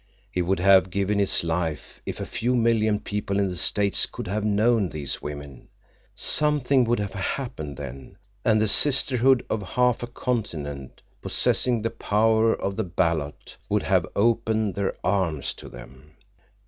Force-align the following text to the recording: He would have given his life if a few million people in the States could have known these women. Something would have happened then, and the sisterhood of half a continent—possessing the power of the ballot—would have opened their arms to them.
He 0.31 0.41
would 0.41 0.57
have 0.59 0.89
given 0.89 1.19
his 1.19 1.43
life 1.43 2.01
if 2.07 2.19
a 2.19 2.25
few 2.25 2.55
million 2.55 2.99
people 2.99 3.37
in 3.37 3.49
the 3.49 3.55
States 3.55 4.07
could 4.07 4.25
have 4.25 4.43
known 4.43 4.89
these 4.89 5.21
women. 5.21 5.67
Something 6.15 6.85
would 6.85 6.97
have 6.97 7.13
happened 7.13 7.77
then, 7.77 8.17
and 8.43 8.59
the 8.59 8.67
sisterhood 8.67 9.45
of 9.47 9.61
half 9.61 10.01
a 10.01 10.07
continent—possessing 10.07 11.83
the 11.83 11.91
power 11.91 12.51
of 12.51 12.77
the 12.77 12.83
ballot—would 12.83 13.83
have 13.83 14.07
opened 14.15 14.73
their 14.73 14.95
arms 15.03 15.53
to 15.53 15.69
them. 15.69 16.15